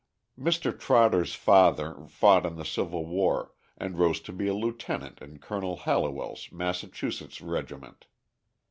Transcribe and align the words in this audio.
Mr. 0.35 0.71
Trotter's 0.79 1.35
father 1.35 2.07
fought 2.07 2.43
in 2.43 2.55
the 2.55 2.65
Civil 2.65 3.05
War 3.05 3.53
and 3.77 3.99
rose 3.99 4.19
to 4.21 4.33
be 4.33 4.47
a 4.47 4.53
lieutenant 4.55 5.21
in 5.21 5.37
Colonel 5.37 5.77
Hallowell's 5.77 6.51
Massachusetts 6.51 7.39
regiment. 7.39 8.07